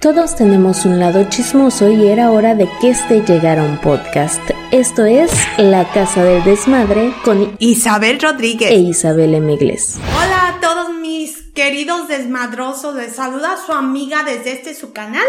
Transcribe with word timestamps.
Todos 0.00 0.36
tenemos 0.36 0.84
un 0.84 1.00
lado 1.00 1.28
chismoso 1.28 1.88
y 1.88 2.06
era 2.06 2.30
hora 2.30 2.54
de 2.54 2.68
que 2.80 2.90
este 2.90 3.22
llegara 3.22 3.62
a 3.62 3.64
un 3.64 3.78
podcast. 3.78 4.40
Esto 4.70 5.04
es 5.04 5.32
La 5.58 5.90
Casa 5.90 6.22
del 6.22 6.44
Desmadre 6.44 7.12
con 7.24 7.56
Isabel 7.58 8.20
Rodríguez 8.20 8.70
e 8.70 8.76
Isabel 8.76 9.34
Emigles. 9.34 9.98
Hola 10.16 10.50
a 10.50 10.60
todos 10.60 10.94
mis 10.94 11.50
queridos 11.52 12.06
desmadrosos, 12.06 12.94
les 12.94 13.16
saluda 13.16 13.56
su 13.56 13.72
amiga 13.72 14.22
desde 14.22 14.52
este 14.52 14.76
su 14.76 14.92
canal, 14.92 15.26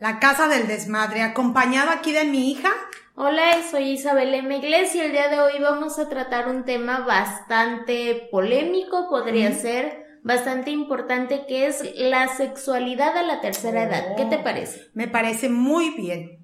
La 0.00 0.18
Casa 0.18 0.48
del 0.48 0.66
Desmadre, 0.66 1.22
acompañado 1.22 1.92
aquí 1.92 2.10
de 2.10 2.24
mi 2.24 2.50
hija. 2.50 2.70
Hola, 3.14 3.44
soy 3.70 3.90
Isabel 3.90 4.34
Emigles 4.34 4.92
y 4.96 4.98
el 4.98 5.12
día 5.12 5.28
de 5.28 5.38
hoy 5.38 5.60
vamos 5.60 6.00
a 6.00 6.08
tratar 6.08 6.48
un 6.48 6.64
tema 6.64 7.06
bastante 7.06 8.26
polémico, 8.32 9.08
podría 9.08 9.52
ser 9.54 10.01
bastante 10.22 10.70
importante 10.70 11.44
que 11.46 11.66
es 11.66 11.82
la 11.96 12.28
sexualidad 12.28 13.16
a 13.16 13.22
la 13.22 13.40
tercera 13.40 13.82
edad. 13.84 14.16
¿Qué 14.16 14.24
te 14.26 14.36
Oh. 14.36 14.42
parece? 14.44 14.80
Me 14.94 15.08
parece 15.08 15.48
muy 15.48 15.90
bien. 15.90 16.38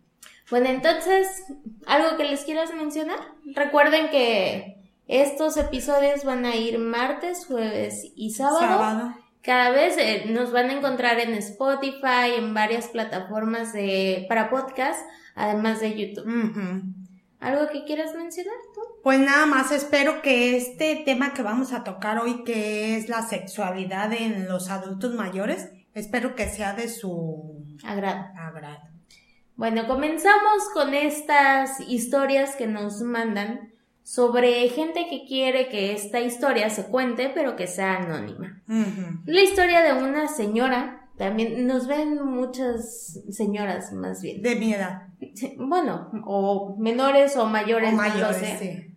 Bueno, 0.50 0.69
entonces, 0.69 1.45
¿algo 1.86 2.16
que 2.16 2.24
les 2.24 2.45
quieras 2.45 2.72
mencionar? 2.74 3.19
Recuerden 3.55 4.09
que 4.10 4.77
estos 5.06 5.56
episodios 5.56 6.24
van 6.24 6.45
a 6.46 6.56
ir 6.56 6.78
martes, 6.78 7.46
jueves 7.46 8.12
y 8.16 8.30
sábado. 8.30 8.59
Sábado. 8.60 9.14
Cada 9.42 9.70
vez 9.70 9.97
eh, 9.98 10.24
nos 10.28 10.50
van 10.52 10.69
a 10.70 10.72
encontrar 10.74 11.20
en 11.20 11.33
Spotify, 11.34 12.34
en 12.36 12.52
varias 12.55 12.88
plataformas 12.88 13.72
de, 13.72 14.27
para 14.28 14.50
podcast, 14.50 15.00
además 15.34 15.80
de 15.80 15.95
YouTube. 15.97 16.27
¿Algo 17.41 17.69
que 17.70 17.84
quieras 17.84 18.15
mencionar 18.15 18.56
tú? 18.74 18.80
Pues 19.02 19.20
nada 19.20 19.47
más 19.47 19.70
espero 19.70 20.23
que 20.23 20.56
este 20.56 21.02
tema 21.05 21.34
que 21.34 21.42
vamos 21.42 21.73
a 21.73 21.84
tocar 21.84 22.19
hoy, 22.19 22.42
que 22.45 22.97
es 22.97 23.09
la 23.09 23.23
sexualidad 23.23 24.12
en 24.12 24.48
los 24.48 24.70
adultos 24.70 25.14
mayores, 25.14 25.70
espero 25.95 26.34
que 26.34 26.48
sea 26.48 26.74
de 26.74 26.88
su 26.88 27.64
Agrado. 27.84 28.27
agrado. 28.37 28.88
Bueno, 29.56 29.87
comenzamos 29.87 30.69
con 30.73 30.95
estas 30.95 31.80
historias 31.80 32.55
que 32.56 32.67
nos 32.67 33.03
mandan 33.03 33.73
sobre 34.05 34.69
gente 34.69 35.06
que 35.11 35.27
quiere 35.27 35.69
que 35.69 35.92
esta 35.92 36.20
historia 36.20 36.70
se 36.70 36.86
cuente, 36.86 37.30
pero 37.34 37.56
que 37.56 37.67
sea 37.67 37.97
anónima. 37.97 38.62
La 39.27 39.42
historia 39.42 39.83
de 39.83 40.02
una 40.02 40.28
señora, 40.28 41.08
también 41.19 41.66
nos 41.66 41.86
ven 41.86 42.24
muchas 42.24 43.20
señoras 43.30 43.92
más 43.92 44.22
bien. 44.22 44.41
De 44.41 44.56
mi 44.56 44.72
edad. 44.72 45.08
Bueno, 45.58 46.11
o 46.24 46.77
menores 46.78 47.36
o 47.36 47.47
mayores, 47.47 47.88
O 47.88 47.92
no 47.92 47.98
mayores, 47.98 48.36
sé. 48.36 48.58
sí. 48.58 48.94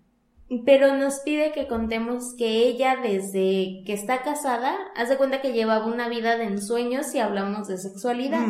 Pero 0.65 0.95
nos 0.97 1.19
pide 1.19 1.51
que 1.53 1.67
contemos 1.67 2.35
que 2.37 2.67
ella 2.67 2.97
desde 3.01 3.83
que 3.85 3.93
está 3.93 4.21
casada, 4.21 4.75
hace 4.95 5.15
cuenta 5.17 5.41
que 5.41 5.53
llevaba 5.53 5.85
una 5.87 6.09
vida 6.09 6.37
de 6.37 6.43
ensueños 6.43 7.15
y 7.15 7.19
hablamos 7.19 7.67
de 7.69 7.77
sexualidad. 7.77 8.45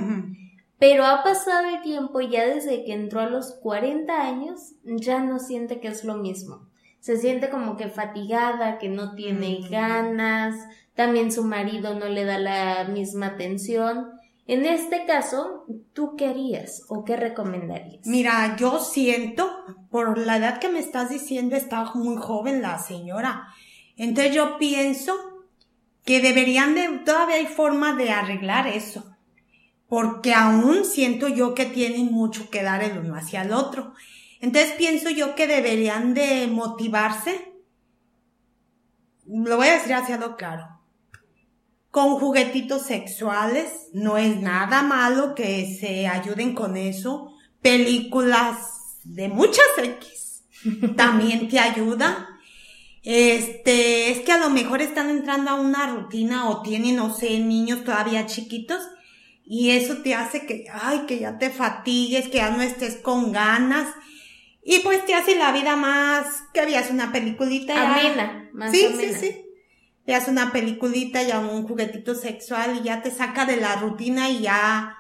Pero 0.80 1.06
ha 1.06 1.22
pasado 1.24 1.68
el 1.70 1.82
tiempo 1.84 2.20
y 2.22 2.30
ya 2.30 2.46
desde 2.48 2.84
que 2.84 2.94
entró 2.94 3.20
a 3.22 3.30
los 3.30 3.52
40 3.62 4.20
años 4.20 4.74
ya 4.84 5.22
no 5.24 5.38
siente 5.38 5.80
que 5.80 5.90
es 5.90 6.04
lo 6.04 6.16
mismo. 6.16 6.68
Se 7.00 7.18
siente 7.18 7.52
como 7.52 7.78
que 7.78 7.88
fatigada, 7.88 8.80
que 8.80 8.90
no 8.90 9.14
tiene 9.14 9.60
ganas, 9.70 10.56
también 10.96 11.32
su 11.32 11.44
marido 11.44 11.94
no 11.96 12.08
le 12.08 12.26
da 12.26 12.38
la 12.38 12.84
misma 12.86 13.28
atención. 13.28 14.12
En 14.48 14.66
este 14.66 15.06
caso, 15.06 15.66
¿tú 15.94 16.16
qué 16.18 16.28
harías 16.28 16.84
o 16.90 17.06
qué 17.06 17.16
recomendarías? 17.16 18.06
Mira, 18.06 18.56
yo 18.58 18.80
siento, 18.80 19.50
por 19.90 20.18
la 20.18 20.38
edad 20.38 20.60
que 20.60 20.70
me 20.70 20.80
estás 20.80 21.10
diciendo, 21.10 21.56
está 21.56 21.86
muy 21.94 22.18
joven 22.18 22.62
la 22.62 22.80
señora. 22.80 23.48
Entonces 23.96 24.34
yo 24.34 24.58
pienso 24.58 25.14
que 26.04 26.22
deberían 26.22 26.76
de, 26.76 26.88
todavía 27.06 27.36
hay 27.36 27.46
forma 27.46 27.94
de 27.96 28.12
arreglar 28.12 28.68
eso. 28.68 29.06
Porque 29.88 30.34
aún 30.34 30.86
siento 30.86 31.28
yo 31.28 31.54
que 31.54 31.66
tienen 31.66 32.12
mucho 32.12 32.50
que 32.50 32.64
dar 32.64 32.84
el 32.84 32.98
uno 32.98 33.16
hacia 33.16 33.44
el 33.44 33.54
otro. 33.54 33.94
Entonces 34.40 34.72
pienso 34.74 35.10
yo 35.10 35.36
que 35.36 35.48
deberían 35.48 36.14
de 36.14 36.48
motivarse. 36.48 37.54
Lo 39.28 39.58
voy 39.58 39.68
a 39.68 39.74
decir 39.74 39.94
hacia 39.94 40.18
lo 40.18 40.36
claro. 40.36 40.71
Con 41.92 42.18
juguetitos 42.20 42.84
sexuales, 42.84 43.90
no 43.94 44.18
es 44.18 44.40
nada 44.40 44.82
malo 44.82 45.36
que 45.36 45.78
se 45.80 46.08
ayuden 46.08 46.56
con 46.56 46.78
eso. 46.78 47.34
Películas 47.62 48.58
de 49.04 49.28
muchas 49.28 49.66
X 49.78 50.44
también 50.96 51.50
te 51.50 51.60
ayuda. 51.60 52.28
Este, 53.04 54.12
es 54.12 54.20
que 54.20 54.32
a 54.32 54.38
lo 54.38 54.50
mejor 54.50 54.82
están 54.82 55.10
entrando 55.10 55.52
a 55.52 55.56
una 55.56 55.88
rutina 55.88 56.50
o 56.50 56.62
tienen, 56.62 56.96
no 56.96 57.14
sé, 57.14 57.40
niños 57.40 57.84
todavía 57.84 58.26
chiquitos 58.28 58.80
y 59.44 59.72
eso 59.72 59.98
te 59.98 60.14
hace 60.14 60.46
que, 60.46 60.66
ay, 60.72 61.06
que 61.08 61.20
ya 61.20 61.38
te 61.40 61.50
fatigues, 61.50 62.30
que 62.30 62.38
ya 62.38 62.52
no 62.52 62.62
estés 62.62 62.98
con 62.98 63.32
ganas 63.32 63.88
y 64.64 64.80
pues 64.80 65.04
te 65.06 65.16
hace 65.16 65.36
la 65.36 65.52
vida 65.52 65.76
más, 65.76 66.44
que 66.54 66.66
veas 66.66 66.92
una 66.92 67.12
peliculita. 67.12 67.92
Amena, 67.92 68.50
más 68.54 68.72
Sí, 68.72 68.86
amena. 68.86 69.02
sí, 69.02 69.14
sí. 69.20 69.46
Hace 70.14 70.32
una 70.32 70.52
peliculita 70.52 71.24
y 71.24 71.32
un 71.32 71.68
juguetito 71.68 72.16
sexual 72.16 72.78
y 72.78 72.84
ya 72.84 73.02
te 73.02 73.12
saca 73.12 73.46
de 73.46 73.58
la 73.58 73.76
rutina 73.78 74.30
y 74.30 74.42
ya 74.42 74.98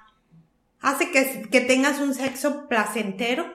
hace 0.79 1.11
que, 1.11 1.47
que 1.49 1.61
tengas 1.61 1.99
un 1.99 2.13
sexo 2.13 2.67
placentero. 2.67 3.45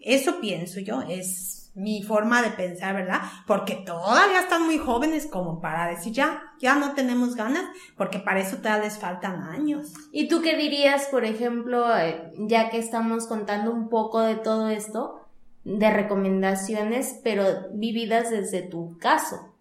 Eso 0.00 0.40
pienso 0.40 0.80
yo, 0.80 1.02
es 1.02 1.62
mi 1.74 2.02
forma 2.02 2.42
de 2.42 2.50
pensar, 2.50 2.94
¿verdad? 2.94 3.22
Porque 3.46 3.74
todavía 3.74 4.40
están 4.40 4.66
muy 4.66 4.78
jóvenes 4.78 5.26
como 5.26 5.60
para 5.60 5.88
decir 5.88 6.12
ya, 6.12 6.42
ya 6.60 6.74
no 6.74 6.92
tenemos 6.94 7.34
ganas, 7.34 7.64
porque 7.96 8.18
para 8.18 8.40
eso 8.40 8.58
todavía 8.58 8.84
les 8.84 8.98
faltan 8.98 9.42
años. 9.42 9.92
¿Y 10.12 10.28
tú 10.28 10.42
qué 10.42 10.56
dirías, 10.56 11.06
por 11.06 11.24
ejemplo, 11.24 11.96
eh, 11.96 12.30
ya 12.38 12.70
que 12.70 12.78
estamos 12.78 13.26
contando 13.26 13.72
un 13.72 13.88
poco 13.88 14.20
de 14.20 14.36
todo 14.36 14.68
esto, 14.68 15.26
de 15.64 15.90
recomendaciones, 15.90 17.20
pero 17.24 17.44
vividas 17.72 18.30
desde 18.30 18.62
tu 18.62 18.98
caso? 18.98 19.51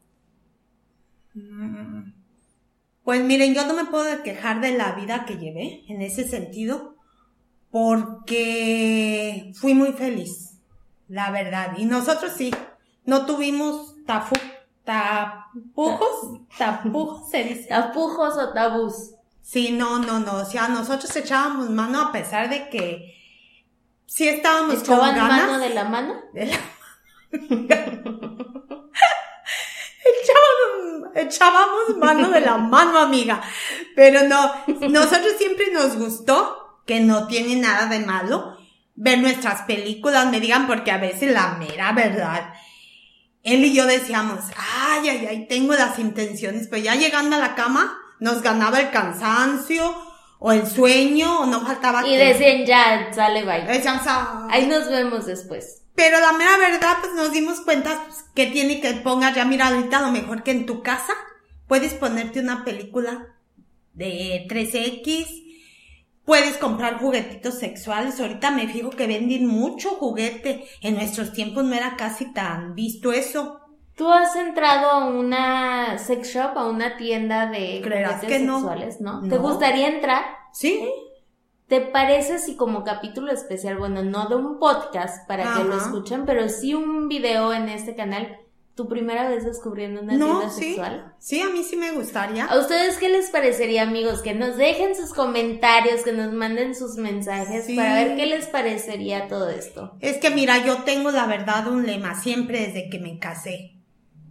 Pues 3.03 3.23
miren, 3.23 3.53
yo 3.53 3.65
no 3.65 3.73
me 3.73 3.85
puedo 3.85 4.21
quejar 4.23 4.61
de 4.61 4.77
la 4.77 4.91
vida 4.93 5.25
que 5.25 5.37
llevé 5.37 5.83
en 5.87 6.01
ese 6.01 6.27
sentido, 6.27 6.95
porque 7.71 9.51
fui 9.55 9.73
muy 9.73 9.93
feliz, 9.93 10.57
la 11.07 11.31
verdad. 11.31 11.73
Y 11.77 11.85
nosotros 11.85 12.31
sí, 12.35 12.53
no 13.05 13.25
tuvimos 13.25 13.95
tafu, 14.05 14.35
tapujos, 14.83 16.39
tapujos 16.57 17.29
se 17.29 17.43
dice. 17.43 17.67
¿Tapujos 17.69 18.37
o 18.37 18.53
tabús? 18.53 19.11
Sí, 19.41 19.71
no, 19.71 19.99
no, 19.99 20.19
no, 20.19 20.35
o 20.35 20.45
sea, 20.45 20.67
nosotros 20.67 21.13
echábamos 21.15 21.69
mano 21.69 21.99
a 22.01 22.11
pesar 22.11 22.49
de 22.49 22.69
que 22.69 23.15
sí 24.05 24.27
estábamos 24.27 24.75
con 24.75 24.83
¿Echaban 24.83 25.15
ganas. 25.15 25.47
mano 25.47 25.59
de 25.59 25.69
la 25.69 25.83
mano? 25.85 26.13
de 26.33 26.45
la- 26.45 26.59
echábamos, 27.31 28.01
echábamos 31.15 31.97
mano 31.97 32.29
de 32.29 32.41
la 32.41 32.57
mano, 32.57 32.99
amiga. 32.99 33.41
Pero 33.95 34.27
no, 34.27 34.51
nosotros 34.89 35.33
siempre 35.37 35.71
nos 35.71 35.97
gustó, 35.97 36.81
que 36.85 36.99
no 36.99 37.27
tiene 37.27 37.55
nada 37.55 37.87
de 37.87 37.99
malo, 37.99 38.57
ver 38.95 39.19
nuestras 39.19 39.61
películas, 39.63 40.29
me 40.31 40.39
digan, 40.39 40.67
porque 40.67 40.91
a 40.91 40.97
veces 40.97 41.31
la 41.31 41.55
mera 41.55 41.91
verdad. 41.93 42.53
Él 43.43 43.65
y 43.65 43.73
yo 43.73 43.85
decíamos, 43.85 44.39
ay, 44.55 45.09
ay, 45.09 45.25
ay, 45.27 45.47
tengo 45.47 45.73
las 45.73 45.97
intenciones, 45.99 46.67
pero 46.69 46.83
ya 46.83 46.95
llegando 46.95 47.35
a 47.35 47.39
la 47.39 47.55
cama, 47.55 47.97
nos 48.19 48.41
ganaba 48.41 48.79
el 48.79 48.91
cansancio, 48.91 49.95
o 50.43 50.51
el 50.51 50.65
sueño, 50.65 51.41
o 51.41 51.45
no 51.45 51.61
faltaba 51.61 52.05
Y 52.05 52.17
decían, 52.17 52.65
ya, 52.65 53.13
sale, 53.13 53.43
bye. 53.45 53.61
Decíamos, 53.67 54.01
"Ay". 54.07 54.63
Ahí 54.63 54.67
nos 54.67 54.89
vemos 54.89 55.27
después. 55.27 55.83
Pero 55.95 56.19
la 56.19 56.31
mera 56.33 56.57
verdad, 56.57 56.97
pues 57.01 57.13
nos 57.13 57.31
dimos 57.31 57.61
cuenta 57.61 58.03
pues, 58.07 58.23
que 58.33 58.47
tiene 58.47 58.79
que 58.81 58.93
pongas 58.95 59.35
ya, 59.35 59.45
mira, 59.45 59.67
ahorita 59.67 59.99
a 59.99 60.01
lo 60.01 60.11
mejor 60.11 60.43
que 60.43 60.51
en 60.51 60.65
tu 60.65 60.81
casa 60.81 61.13
puedes 61.67 61.93
ponerte 61.93 62.39
una 62.39 62.63
película 62.63 63.27
de 63.93 64.47
3X, 64.49 65.27
puedes 66.25 66.57
comprar 66.57 66.97
juguetitos 66.99 67.59
sexuales. 67.59 68.19
Ahorita 68.19 68.51
me 68.51 68.67
fijo 68.67 68.89
que 68.91 69.07
venden 69.07 69.47
mucho 69.47 69.89
juguete. 69.91 70.65
En 70.81 70.95
nuestros 70.95 71.33
tiempos 71.33 71.63
no 71.65 71.75
era 71.75 71.95
casi 71.97 72.31
tan 72.33 72.73
visto 72.75 73.11
eso. 73.11 73.59
¿Tú 73.95 74.09
has 74.09 74.35
entrado 74.35 74.89
a 74.89 75.05
una 75.09 75.97
sex 75.99 76.33
shop, 76.33 76.57
a 76.57 76.67
una 76.67 76.95
tienda 76.97 77.47
de 77.47 77.81
¿Creerás 77.83 78.15
juguetes 78.21 78.39
que 78.39 78.45
no? 78.45 78.55
sexuales, 78.59 79.01
no? 79.01 79.21
¿Te 79.21 79.35
No. 79.35 79.41
gustaría 79.41 79.89
entrar? 79.89 80.23
¿Sí? 80.53 80.81
¿Te 81.71 81.79
parece 81.79 82.37
si 82.37 82.57
como 82.57 82.83
capítulo 82.83 83.31
especial, 83.31 83.77
bueno, 83.77 84.03
no 84.03 84.27
de 84.27 84.35
un 84.35 84.59
podcast 84.59 85.25
para 85.25 85.53
que 85.55 85.63
lo 85.63 85.77
escuchen, 85.77 86.25
pero 86.25 86.49
sí 86.49 86.73
un 86.73 87.07
video 87.07 87.53
en 87.53 87.69
este 87.69 87.95
canal, 87.95 88.39
tu 88.75 88.89
primera 88.89 89.29
vez 89.29 89.45
descubriendo 89.45 90.01
una 90.01 90.17
No, 90.17 90.49
sí. 90.49 90.65
sexual? 90.65 91.13
Sí, 91.17 91.39
a 91.39 91.47
mí 91.47 91.63
sí 91.63 91.77
me 91.77 91.93
gustaría. 91.93 92.43
¿A 92.43 92.59
ustedes 92.59 92.97
qué 92.97 93.07
les 93.07 93.29
parecería, 93.29 93.83
amigos? 93.83 94.21
Que 94.21 94.33
nos 94.33 94.57
dejen 94.57 94.97
sus 94.97 95.13
comentarios, 95.13 96.01
que 96.01 96.11
nos 96.11 96.33
manden 96.33 96.75
sus 96.75 96.97
mensajes 96.97 97.67
Sí. 97.67 97.77
para 97.77 97.93
ver 97.93 98.17
qué 98.17 98.25
les 98.25 98.47
parecería 98.47 99.29
todo 99.29 99.49
esto. 99.49 99.93
Es 100.01 100.17
que 100.17 100.29
mira, 100.29 100.65
yo 100.65 100.79
tengo 100.83 101.09
la 101.11 101.25
verdad 101.25 101.67
un 101.69 101.87
lema 101.87 102.15
siempre 102.19 102.67
desde 102.67 102.89
que 102.89 102.99
me 102.99 103.17
casé. 103.17 103.77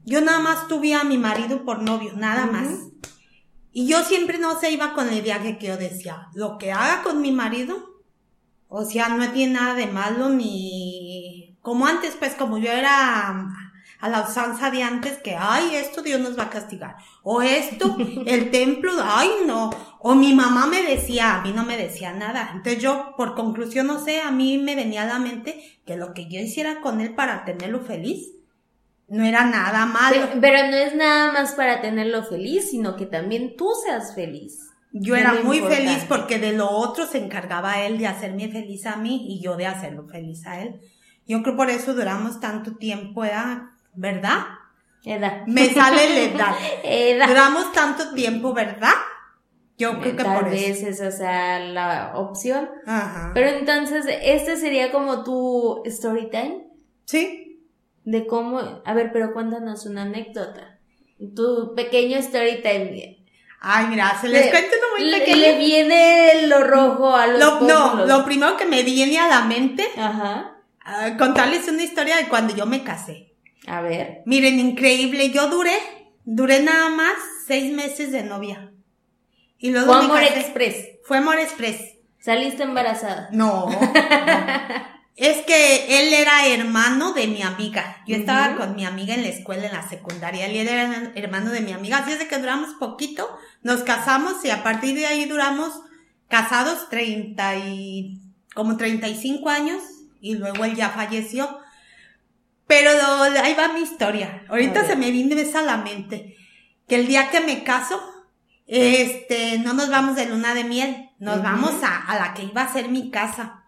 Yo 0.04 0.20
nada 0.20 0.40
más 0.40 0.68
tuve 0.68 0.92
a 0.92 1.04
mi 1.04 1.16
marido 1.16 1.64
por 1.64 1.80
novio, 1.82 2.12
nada 2.16 2.44
más. 2.44 2.68
Y 3.72 3.86
yo 3.86 4.02
siempre 4.02 4.38
no 4.38 4.58
se 4.58 4.70
iba 4.70 4.94
con 4.94 5.06
la 5.06 5.14
idea 5.14 5.40
que 5.42 5.66
yo 5.66 5.76
decía, 5.76 6.28
lo 6.34 6.58
que 6.58 6.72
haga 6.72 7.02
con 7.02 7.20
mi 7.20 7.32
marido, 7.32 8.02
o 8.68 8.84
sea, 8.84 9.08
no 9.08 9.30
tiene 9.32 9.54
nada 9.54 9.74
de 9.74 9.86
malo 9.86 10.28
ni 10.28 11.56
como 11.62 11.86
antes, 11.86 12.16
pues 12.18 12.34
como 12.34 12.58
yo 12.58 12.72
era 12.72 13.28
a 14.00 14.08
la 14.08 14.22
usanza 14.22 14.70
de 14.70 14.82
antes 14.82 15.18
que, 15.18 15.36
ay, 15.38 15.74
esto 15.74 16.02
Dios 16.02 16.20
nos 16.20 16.38
va 16.38 16.44
a 16.44 16.50
castigar. 16.50 16.96
O 17.22 17.42
esto, 17.42 17.96
el 18.26 18.50
templo, 18.50 18.92
ay, 19.02 19.28
no. 19.46 19.70
O 19.98 20.14
mi 20.14 20.32
mamá 20.32 20.66
me 20.66 20.82
decía, 20.82 21.36
a 21.36 21.42
mí 21.42 21.52
no 21.52 21.64
me 21.64 21.76
decía 21.76 22.12
nada. 22.12 22.50
Entonces 22.54 22.82
yo, 22.82 23.14
por 23.16 23.34
conclusión, 23.34 23.86
no 23.86 24.02
sé, 24.02 24.22
a 24.22 24.30
mí 24.30 24.58
me 24.58 24.74
venía 24.74 25.02
a 25.02 25.06
la 25.06 25.18
mente 25.18 25.78
que 25.84 25.96
lo 25.96 26.14
que 26.14 26.28
yo 26.28 26.40
hiciera 26.40 26.80
con 26.80 27.00
él 27.00 27.14
para 27.14 27.44
tenerlo 27.44 27.80
feliz, 27.80 28.32
no 29.10 29.24
era 29.24 29.44
nada 29.44 29.86
malo. 29.86 30.28
Pero, 30.40 30.68
no 30.68 30.76
es 30.76 30.94
nada 30.94 31.32
más 31.32 31.52
para 31.52 31.80
tenerlo 31.80 32.24
feliz, 32.24 32.70
sino 32.70 32.96
que 32.96 33.06
también 33.06 33.56
tú 33.56 33.68
seas 33.84 34.14
feliz. 34.14 34.70
Yo 34.92 35.14
era 35.14 35.34
muy 35.34 35.60
feliz 35.60 36.04
porque 36.08 36.38
de 36.38 36.52
lo 36.52 36.70
otro 36.70 37.06
se 37.06 37.18
encargaba 37.18 37.80
él 37.82 37.98
de 37.98 38.06
hacerme 38.06 38.48
feliz 38.48 38.86
a 38.86 38.96
mí 38.96 39.26
y 39.28 39.40
yo 39.40 39.56
de 39.56 39.66
hacerlo 39.66 40.06
feliz 40.08 40.46
a 40.46 40.60
él. 40.62 40.80
Yo 41.26 41.42
creo 41.42 41.56
por 41.56 41.70
eso 41.70 41.94
duramos 41.94 42.40
tanto 42.40 42.76
tiempo, 42.76 43.24
era 43.24 43.72
¿verdad? 43.94 44.46
Edad. 45.04 45.46
Me 45.46 45.68
sale 45.70 46.08
la 46.08 46.20
edad. 46.20 46.54
edad. 46.82 47.28
Duramos 47.28 47.72
tanto 47.72 48.14
tiempo, 48.14 48.52
¿verdad? 48.52 48.94
Yo 49.78 49.98
creo 50.00 50.16
que 50.16 50.22
Tal 50.22 50.40
por 50.40 50.50
vez 50.50 50.82
esa 50.82 51.10
sea 51.10 51.58
la 51.58 52.12
opción. 52.14 52.68
Ajá. 52.86 53.30
Pero 53.32 53.48
entonces, 53.48 54.04
¿este 54.22 54.56
sería 54.56 54.92
como 54.92 55.24
tu 55.24 55.82
story 55.86 56.28
time? 56.30 56.66
Sí. 57.06 57.49
De 58.04 58.26
cómo, 58.26 58.82
a 58.84 58.94
ver, 58.94 59.10
pero 59.12 59.32
cuéntanos 59.32 59.86
una 59.86 60.02
anécdota. 60.02 60.78
Tu 61.18 61.74
pequeño 61.74 62.18
story 62.18 62.62
time. 62.62 63.18
Ay, 63.60 63.86
mira, 63.88 64.18
se 64.18 64.28
les 64.28 64.50
cuento 64.50 64.74
uno 64.78 64.98
muy 64.98 65.18
pequeño. 65.18 65.36
Le 65.36 65.58
viene 65.58 66.46
lo 66.46 66.64
rojo 66.64 67.14
a 67.14 67.26
los 67.26 67.62
No, 67.62 68.06
lo 68.06 68.24
primero 68.24 68.56
que 68.56 68.64
me 68.64 68.82
viene 68.82 69.18
a 69.18 69.28
la 69.28 69.42
mente, 69.42 69.86
Ajá. 69.96 70.56
Uh, 70.86 71.16
contarles 71.18 71.68
una 71.68 71.82
historia 71.82 72.16
de 72.16 72.28
cuando 72.28 72.56
yo 72.56 72.64
me 72.64 72.82
casé. 72.82 73.34
A 73.66 73.82
ver. 73.82 74.22
Miren, 74.24 74.58
increíble. 74.58 75.30
Yo 75.30 75.48
duré, 75.48 75.76
duré 76.24 76.62
nada 76.62 76.88
más 76.88 77.12
seis 77.46 77.72
meses 77.72 78.12
de 78.12 78.22
novia. 78.22 78.72
Y 79.58 79.70
luego 79.70 79.92
Fue 79.92 80.04
Amor 80.04 80.22
Express. 80.22 80.88
Fue 81.04 81.18
Amor 81.18 81.38
Express. 81.38 81.98
¿Saliste 82.18 82.62
embarazada? 82.62 83.28
No. 83.32 83.68
es 85.20 85.44
que 85.44 86.00
él 86.00 86.14
era 86.14 86.46
hermano 86.46 87.12
de 87.12 87.26
mi 87.26 87.42
amiga. 87.42 88.02
Yo 88.06 88.16
estaba 88.16 88.56
con 88.56 88.74
mi 88.74 88.86
amiga 88.86 89.14
en 89.14 89.22
la 89.22 89.28
escuela, 89.28 89.66
en 89.66 89.74
la 89.74 89.86
secundaria. 89.86 90.48
Y 90.48 90.58
él 90.58 90.68
era 90.68 91.12
hermano 91.14 91.50
de 91.50 91.60
mi 91.60 91.72
amiga. 91.72 91.98
Así 91.98 92.12
es 92.12 92.18
de 92.18 92.26
que 92.26 92.38
duramos 92.38 92.74
poquito. 92.78 93.28
Nos 93.62 93.82
casamos 93.82 94.44
y 94.44 94.50
a 94.50 94.62
partir 94.62 94.94
de 94.94 95.06
ahí 95.06 95.26
duramos 95.26 95.72
casados 96.28 96.88
30 96.88 97.56
y, 97.56 98.20
como 98.54 98.78
35 98.78 99.48
años. 99.50 99.82
Y 100.22 100.36
luego 100.36 100.64
él 100.64 100.74
ya 100.74 100.88
falleció. 100.88 101.60
Pero 102.66 102.90
ahí 103.42 103.54
va 103.54 103.72
mi 103.72 103.80
historia. 103.80 104.44
Ahorita 104.48 104.86
se 104.86 104.96
me 104.96 105.10
viene 105.10 105.38
esa 105.40 105.58
a 105.58 105.62
la 105.62 105.76
mente. 105.76 106.36
Que 106.88 106.94
el 106.94 107.06
día 107.06 107.28
que 107.28 107.40
me 107.40 107.62
caso, 107.62 108.00
este, 108.66 109.58
no 109.58 109.74
nos 109.74 109.90
vamos 109.90 110.14
de 110.14 110.26
luna 110.26 110.54
de 110.54 110.62
miel, 110.64 111.10
nos 111.18 111.42
vamos 111.42 111.72
a, 111.82 112.14
la 112.14 112.32
que 112.32 112.44
iba 112.44 112.62
a 112.62 112.72
ser 112.72 112.88
mi 112.88 113.10
casa. 113.10 113.59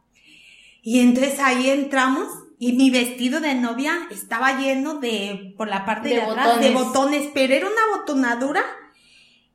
Y 0.82 1.00
entonces 1.00 1.38
ahí 1.38 1.70
entramos 1.70 2.28
y 2.58 2.72
mi 2.72 2.90
vestido 2.90 3.40
de 3.40 3.54
novia 3.54 4.08
estaba 4.10 4.58
lleno 4.58 4.98
de, 5.00 5.54
por 5.56 5.68
la 5.68 5.86
parte 5.86 6.08
de, 6.10 6.20
atrás, 6.20 6.60
de 6.60 6.70
botones, 6.70 7.30
pero 7.32 7.54
era 7.54 7.66
una 7.66 7.98
botonadura 7.98 8.64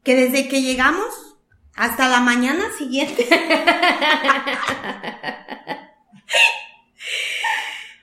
que 0.04 0.16
desde 0.16 0.48
que 0.48 0.62
llegamos 0.62 1.36
hasta 1.76 2.08
la 2.08 2.22
mañana 2.22 2.64
siguiente 2.78 3.28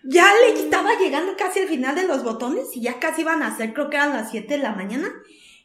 ya 0.05 0.31
le 0.35 0.61
estaba 0.61 0.95
llegando 0.99 1.35
casi 1.37 1.61
al 1.61 1.69
final 1.69 1.95
de 1.97 2.07
los 2.07 2.23
botones 2.23 2.69
y 2.75 2.83
ya 2.83 3.01
casi 3.01 3.23
iban 3.23 3.43
a 3.43 3.57
ser, 3.57 3.73
creo 3.73 3.91
que 3.91 3.97
eran 3.97 4.13
las 4.13 4.31
7 4.31 4.55
de 4.55 4.63
la 4.63 4.73
mañana, 4.73 5.11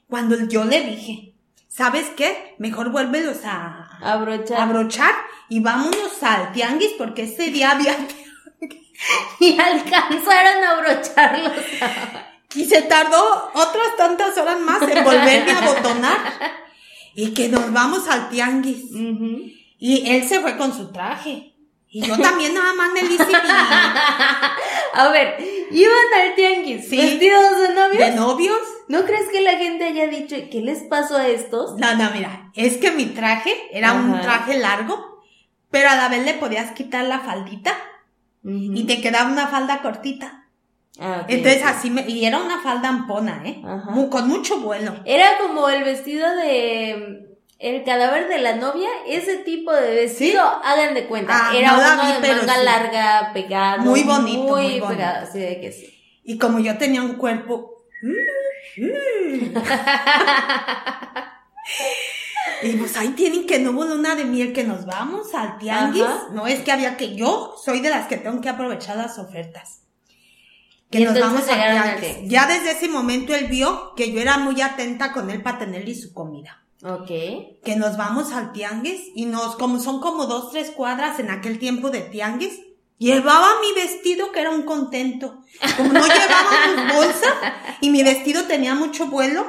cuando 0.08 0.38
yo 0.48 0.64
le 0.66 0.82
dije, 0.82 1.36
¿sabes 1.80 2.10
qué? 2.18 2.56
Mejor 2.58 2.92
vuélvelos 2.92 3.38
a 3.46 3.88
abrochar. 4.02 4.60
abrochar 4.60 5.16
y 5.48 5.62
vámonos 5.62 6.22
al 6.22 6.52
tianguis 6.52 6.92
porque 6.98 7.24
ese 7.24 7.52
día 7.52 7.72
había 7.72 7.96
y 9.40 9.58
alcanzaron 9.58 10.62
a 10.62 10.72
abrocharlos. 10.72 11.64
y 12.56 12.66
se 12.66 12.82
tardó 12.82 13.24
otras 13.54 13.96
tantas 13.98 14.38
horas 14.38 14.60
más 14.60 14.82
en 14.82 15.06
volverme 15.06 15.52
a 15.54 15.58
abotonar 15.60 16.18
y 17.16 17.34
que 17.34 17.48
nos 17.48 17.72
vamos 17.72 18.10
al 18.10 18.28
tianguis. 18.28 18.84
Y 19.78 20.10
él 20.12 20.28
se 20.28 20.42
fue 20.42 20.58
con 20.58 20.76
su 20.76 20.92
traje. 20.92 21.54
Y 21.92 22.06
yo 22.06 22.18
también 22.20 22.54
nada 22.54 22.74
más 22.74 22.92
me 22.94 23.02
A 24.94 25.10
ver, 25.10 25.38
iban 25.72 26.22
al 26.22 26.36
tianguis, 26.36 26.90
vestidos 26.90 27.58
de 27.62 27.74
novios. 27.74 27.98
¿De 27.98 28.12
novios? 28.16 28.58
¿No 28.88 29.06
crees 29.06 29.30
que 29.30 29.42
la 29.42 29.54
gente 29.54 29.86
haya 29.86 30.08
dicho 30.08 30.36
qué 30.52 30.62
les 30.62 30.84
pasó 30.84 31.18
a 31.18 31.28
estos? 31.28 31.78
No, 31.78 31.96
no, 31.96 32.12
mira, 32.12 32.52
es 32.56 32.78
que 32.78 32.92
mi 32.92 33.06
traje 33.08 33.54
era 33.72 33.94
un 33.94 34.22
traje 34.22 34.60
largo, 34.60 35.24
pero 35.72 35.90
a 35.90 35.96
la 35.96 36.10
vez 36.10 36.26
le 36.26 36.36
podías 36.36 36.72
quitar 36.72 37.06
la 37.06 37.20
faldita 37.20 37.76
y 38.44 38.84
te 38.86 39.02
quedaba 39.02 39.32
una 39.32 39.48
falda 39.48 39.82
cortita. 39.82 40.48
Ah, 41.00 41.26
Entonces 41.28 41.64
así 41.66 41.90
me, 41.90 42.08
y 42.08 42.26
era 42.26 42.40
una 42.40 42.62
falda 42.62 42.90
ampona, 42.90 43.42
¿eh? 43.46 43.62
con 44.10 44.28
mucho 44.28 44.60
vuelo. 44.60 44.96
Era 45.06 45.38
como 45.40 45.70
el 45.70 45.84
vestido 45.84 46.28
de 46.36 47.29
el 47.60 47.84
cadáver 47.84 48.30
de 48.30 48.38
la 48.40 48.56
novia, 48.56 48.88
ese 49.06 49.36
tipo 49.38 49.74
de 49.74 49.94
vestido, 49.94 50.42
hagan 50.42 50.94
de 50.94 51.08
cuenta, 51.08 51.34
ah, 51.36 51.52
era 51.56 51.74
uno 51.74 52.22
de 52.22 52.34
manga 52.34 52.64
larga, 52.64 53.32
pegado. 53.34 53.82
Muy 53.82 54.04
bonito, 54.04 54.44
muy, 54.44 54.80
pegado, 54.80 55.26
así 55.26 55.40
de 55.40 55.60
que 55.60 55.74
sí. 55.74 55.94
Y 56.24 56.38
como 56.38 56.60
yo 56.60 56.78
tenía 56.78 57.02
un 57.02 57.16
cuerpo... 57.16 57.76
y 62.64 62.72
pues 62.78 62.96
ahí 62.96 63.10
tienen 63.10 63.46
que 63.46 63.60
no 63.60 63.72
hubo 63.72 63.84
luna 63.84 64.16
de 64.16 64.24
miel 64.24 64.54
que 64.54 64.64
nos 64.64 64.86
vamos 64.86 65.34
al 65.34 65.58
tianguis. 65.58 66.06
No 66.32 66.48
es 66.48 66.62
que 66.62 66.72
había 66.72 66.96
que 66.96 67.16
yo 67.16 67.56
soy 67.62 67.82
de 67.82 67.90
las 67.90 68.08
que 68.08 68.16
tengo 68.16 68.40
que 68.40 68.48
aprovechar 68.48 68.96
las 68.96 69.20
ofertas. 69.20 69.82
Que 70.90 71.02
nos 71.02 71.20
vamos 71.20 71.46
al 71.50 72.00
tianguis. 72.00 72.30
Ya 72.30 72.46
desde 72.48 72.72
ese 72.72 72.88
momento 72.88 73.36
él 73.36 73.48
vio 73.48 73.94
que 73.96 74.14
yo 74.14 74.22
era 74.22 74.38
muy 74.38 74.62
atenta 74.62 75.12
con 75.12 75.30
él 75.30 75.42
para 75.42 75.60
tenerle 75.60 75.94
su 75.94 76.14
comida. 76.14 76.64
Ok. 76.84 77.08
Que 77.64 77.76
nos 77.78 77.98
vamos 77.98 78.32
al 78.32 78.52
tianguis 78.54 79.02
y 79.16 79.26
nos, 79.26 79.56
como 79.56 79.80
son 79.80 80.00
como 80.00 80.26
dos, 80.26 80.52
tres 80.52 80.72
cuadras 80.72 81.20
en 81.20 81.30
aquel 81.30 81.60
tiempo 81.60 81.90
de 81.90 82.02
tianguis, 82.02 82.60
llevaba 82.98 83.48
mi 83.62 83.74
vestido 83.82 84.32
que 84.32 84.42
era 84.42 84.50
un 84.50 84.64
contento. 84.64 85.44
Como 85.78 85.92
no 85.92 86.02
llevábamos 86.02 86.96
bolsa 86.96 87.28
y 87.82 87.90
mi 87.90 88.04
vestido 88.04 88.44
tenía 88.46 88.76
mucho 88.76 89.08
vuelo, 89.08 89.46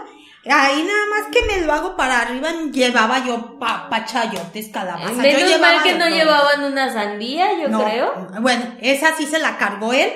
ahí 0.47 0.83
nada 0.83 1.07
más 1.11 1.29
que 1.31 1.43
me 1.47 1.65
lo 1.65 1.73
hago 1.73 1.97
para 1.97 2.21
arriba, 2.21 2.51
llevaba 2.73 3.25
yo 3.25 3.59
pa, 3.59 3.89
pa 3.89 4.05
chayotes, 4.05 4.69
calabaza. 4.69 5.13
Menos 5.13 5.61
mal 5.61 5.83
que 5.83 5.95
no 5.95 6.09
llevaban 6.09 6.65
una 6.65 6.93
sandía, 6.93 7.53
yo 7.61 7.79
creo. 7.79 8.29
Bueno, 8.41 8.75
esa 8.81 9.15
sí 9.17 9.27
se 9.27 9.39
la 9.39 9.57
cargó 9.57 9.93
él. 9.93 10.11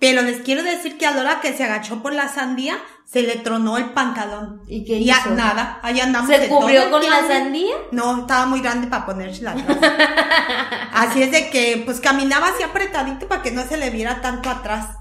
Pero 0.00 0.22
les 0.22 0.42
quiero 0.42 0.62
decir 0.62 0.96
que 0.96 1.06
a 1.06 1.10
la 1.10 1.22
hora 1.22 1.40
que 1.40 1.52
se 1.52 1.64
agachó 1.64 2.02
por 2.02 2.14
la 2.14 2.28
sandía, 2.28 2.78
se 3.10 3.22
le 3.22 3.36
tronó 3.36 3.78
el 3.78 3.90
pantalón. 3.90 4.62
¿Y 4.66 4.84
qué 4.84 5.02
ya, 5.02 5.24
nada, 5.30 5.80
ahí 5.82 5.98
andamos. 5.98 6.28
¿Se 6.28 6.48
cubrió 6.48 6.90
con 6.90 7.02
la 7.02 7.26
sandía? 7.26 7.74
No, 7.90 8.20
estaba 8.20 8.44
muy 8.44 8.60
grande 8.60 8.86
para 8.86 9.06
ponérsela 9.06 9.52
atrás. 9.52 9.78
así 10.92 11.22
es 11.22 11.32
de 11.32 11.48
que, 11.48 11.82
pues 11.86 12.00
caminaba 12.00 12.48
así 12.48 12.62
apretadito 12.62 13.26
para 13.26 13.42
que 13.42 13.50
no 13.50 13.66
se 13.66 13.78
le 13.78 13.88
viera 13.88 14.20
tanto 14.20 14.50
atrás. 14.50 14.96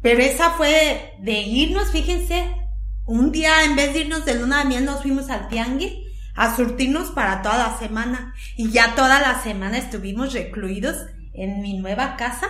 Pero 0.00 0.22
esa 0.22 0.50
fue 0.50 1.16
de 1.20 1.40
irnos, 1.40 1.90
fíjense, 1.90 2.48
un 3.06 3.32
día 3.32 3.64
en 3.64 3.74
vez 3.74 3.92
de 3.92 4.00
irnos 4.00 4.24
de 4.24 4.34
luna 4.34 4.58
de 4.58 4.66
miel 4.66 4.84
nos 4.84 5.02
fuimos 5.02 5.28
al 5.28 5.48
tianguis 5.48 5.94
a 6.36 6.54
surtirnos 6.54 7.10
para 7.10 7.42
toda 7.42 7.58
la 7.58 7.78
semana. 7.78 8.34
Y 8.56 8.70
ya 8.70 8.94
toda 8.94 9.20
la 9.20 9.42
semana 9.42 9.78
estuvimos 9.78 10.32
recluidos 10.32 10.96
en 11.34 11.60
mi 11.60 11.76
nueva 11.76 12.14
casa 12.14 12.48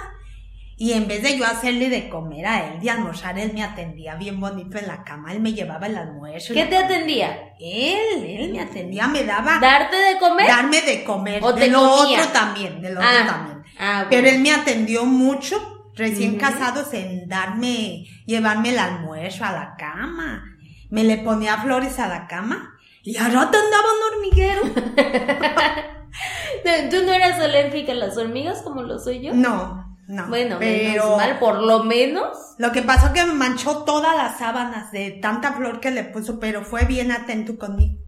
y 0.81 0.93
en 0.93 1.09
vez 1.09 1.25
de 1.25 1.37
yo 1.37 1.45
hacerle 1.45 1.91
de 1.91 2.09
comer 2.09 2.47
a 2.47 2.69
él, 2.69 2.81
de 2.81 2.89
almorzar, 2.89 3.37
él 3.37 3.51
me 3.53 3.65
atendía 3.65 4.15
bien 4.15 4.39
bonito 4.39 4.79
en 4.79 4.87
la 4.87 5.03
cama, 5.03 5.33
él 5.33 5.41
me 5.41 5.53
llevaba 5.53 5.89
el 5.89 5.99
almuerzo. 5.99 6.55
¿Qué 6.55 6.67
te 6.67 6.77
atendía? 6.77 7.53
Él, 7.59 8.25
él 8.25 8.53
me 8.53 8.61
atendía, 8.61 9.09
me 9.09 9.25
daba. 9.25 9.59
¿Darte 9.59 9.97
de 9.97 10.19
comer? 10.19 10.47
Darme 10.47 10.81
de 10.83 11.03
comer. 11.03 11.43
¿O 11.43 11.53
de 11.53 11.67
lo 11.67 11.83
otro 11.83 12.29
también, 12.33 12.81
de 12.81 12.91
lo 12.91 13.01
otro 13.01 13.11
ah, 13.13 13.27
también. 13.27 13.65
Ah, 13.77 14.07
Pero 14.09 14.29
él 14.29 14.39
me 14.39 14.53
atendió 14.53 15.05
mucho, 15.05 15.91
recién 15.97 16.37
casados, 16.37 16.95
en 16.95 17.29
darme, 17.29 18.05
llevarme 18.25 18.71
el 18.71 18.79
almuerzo 18.79 19.45
a 19.45 19.51
la 19.51 19.75
cama. 19.77 20.45
Me 20.91 21.03
le 21.03 21.19
ponía 21.19 21.59
flores 21.59 21.99
a 21.99 22.07
la 22.07 22.29
cama 22.29 22.79
y 23.03 23.17
a 23.17 23.29
rato 23.29 23.59
andaba 23.59 23.89
un 23.97 24.03
hormiguero. 24.15 24.63
¿Tú 26.91 27.03
no 27.05 27.13
eras 27.13 27.41
alérgica 27.41 27.91
a 27.91 27.97
las 27.97 28.17
hormigas 28.17 28.63
como 28.63 28.83
lo 28.83 29.01
soy 29.01 29.23
yo? 29.23 29.35
No, 29.35 29.88
no. 30.09 30.27
Bueno, 30.29 30.57
pero 30.59 31.17
mal, 31.17 31.39
por 31.39 31.63
lo 31.63 31.85
menos. 31.85 32.37
Lo 32.59 32.73
que 32.73 32.83
pasó 32.83 33.13
que 33.13 33.25
me 33.25 33.35
manchó 33.35 33.85
todas 33.85 34.17
las 34.17 34.39
sábanas 34.39 34.91
de 34.91 35.13
tanta 35.13 35.53
flor 35.53 35.79
que 35.79 35.93
le 35.93 36.03
puso, 36.03 36.41
pero 36.41 36.65
fue 36.65 36.85
bien 36.87 37.13
atento 37.13 37.57
conmigo. 37.57 37.99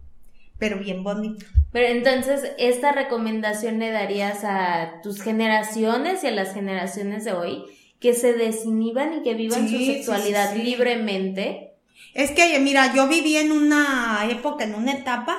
pero 0.59 0.77
bien 0.77 1.03
bonito. 1.03 1.45
Pero 1.71 1.87
entonces, 1.87 2.51
¿esta 2.59 2.91
recomendación 2.91 3.79
le 3.79 3.89
darías 3.91 4.43
a 4.43 4.99
tus 5.01 5.21
generaciones 5.21 6.23
y 6.23 6.27
a 6.27 6.31
las 6.31 6.53
generaciones 6.53 7.23
de 7.23 7.31
hoy 7.33 7.63
que 8.01 8.13
se 8.13 8.33
desinhiban 8.33 9.13
y 9.13 9.23
que 9.23 9.33
vivan 9.35 9.67
Sí, 9.69 9.77
su 9.77 9.91
sexualidad 9.93 10.51
sí, 10.53 10.57
sí. 10.59 10.63
libremente? 10.63 11.73
Es 12.13 12.31
que, 12.31 12.59
mira, 12.59 12.93
yo 12.93 13.07
viví 13.07 13.37
en 13.37 13.51
una 13.51 14.27
época, 14.29 14.65
en 14.65 14.75
una 14.75 14.91
etapa, 14.91 15.37